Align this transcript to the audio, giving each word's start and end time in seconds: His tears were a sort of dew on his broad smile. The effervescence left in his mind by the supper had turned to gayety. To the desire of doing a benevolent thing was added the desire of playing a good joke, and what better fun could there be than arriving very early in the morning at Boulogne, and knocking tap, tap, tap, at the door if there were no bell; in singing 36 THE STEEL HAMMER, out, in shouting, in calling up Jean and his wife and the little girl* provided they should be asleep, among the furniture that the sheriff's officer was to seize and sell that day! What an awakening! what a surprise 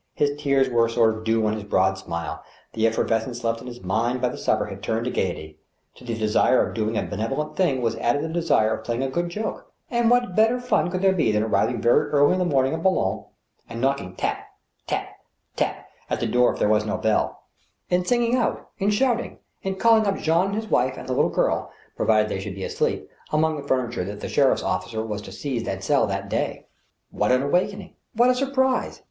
His 0.15 0.31
tears 0.41 0.67
were 0.67 0.87
a 0.87 0.89
sort 0.89 1.13
of 1.13 1.23
dew 1.23 1.45
on 1.45 1.53
his 1.53 1.63
broad 1.63 1.95
smile. 1.95 2.43
The 2.73 2.87
effervescence 2.87 3.43
left 3.43 3.61
in 3.61 3.67
his 3.67 3.83
mind 3.83 4.19
by 4.19 4.29
the 4.29 4.37
supper 4.39 4.65
had 4.65 4.81
turned 4.81 5.05
to 5.05 5.11
gayety. 5.11 5.59
To 5.93 6.03
the 6.03 6.15
desire 6.17 6.65
of 6.67 6.73
doing 6.73 6.97
a 6.97 7.03
benevolent 7.03 7.55
thing 7.55 7.83
was 7.83 7.95
added 7.97 8.23
the 8.23 8.29
desire 8.33 8.73
of 8.73 8.83
playing 8.83 9.03
a 9.03 9.11
good 9.11 9.29
joke, 9.29 9.71
and 9.91 10.09
what 10.09 10.35
better 10.35 10.59
fun 10.59 10.89
could 10.89 11.03
there 11.03 11.13
be 11.13 11.31
than 11.31 11.43
arriving 11.43 11.79
very 11.81 12.09
early 12.09 12.33
in 12.33 12.39
the 12.39 12.45
morning 12.45 12.73
at 12.73 12.81
Boulogne, 12.81 13.25
and 13.69 13.79
knocking 13.79 14.15
tap, 14.15 14.39
tap, 14.87 15.05
tap, 15.55 15.85
at 16.09 16.19
the 16.19 16.25
door 16.25 16.51
if 16.51 16.57
there 16.57 16.67
were 16.67 16.83
no 16.83 16.97
bell; 16.97 17.43
in 17.91 18.03
singing 18.03 18.31
36 18.31 18.33
THE 18.33 18.39
STEEL 18.39 18.41
HAMMER, 18.49 18.57
out, 18.57 18.67
in 18.79 18.89
shouting, 18.89 19.39
in 19.61 19.75
calling 19.75 20.07
up 20.07 20.17
Jean 20.17 20.47
and 20.47 20.55
his 20.55 20.65
wife 20.67 20.97
and 20.97 21.07
the 21.07 21.13
little 21.13 21.29
girl* 21.29 21.71
provided 21.95 22.27
they 22.27 22.39
should 22.39 22.55
be 22.55 22.63
asleep, 22.63 23.07
among 23.31 23.55
the 23.55 23.67
furniture 23.67 24.03
that 24.03 24.19
the 24.19 24.27
sheriff's 24.29 24.63
officer 24.63 25.05
was 25.05 25.21
to 25.21 25.31
seize 25.31 25.67
and 25.67 25.83
sell 25.83 26.07
that 26.07 26.27
day! 26.27 26.65
What 27.11 27.31
an 27.31 27.43
awakening! 27.43 27.93
what 28.15 28.31
a 28.31 28.35
surprise 28.35 28.99